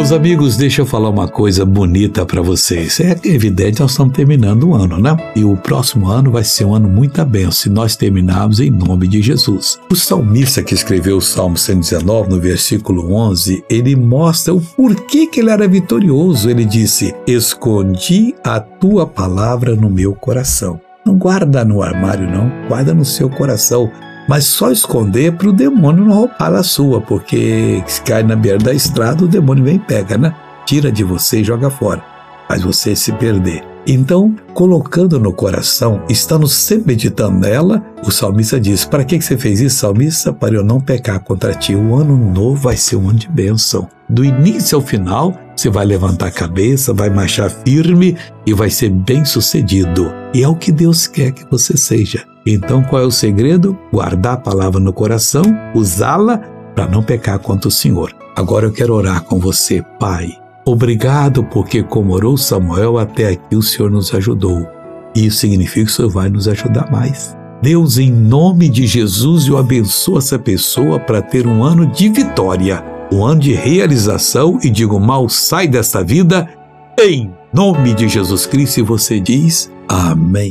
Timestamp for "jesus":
9.20-9.78, 68.86-69.46, 78.08-78.46